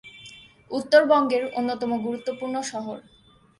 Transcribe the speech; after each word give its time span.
উত্তরবঙ্গের 0.71 1.43
অন্যতম 1.59 1.91
গুরুত্বপূর্ণ 2.05 2.55
শহর। 2.71 2.97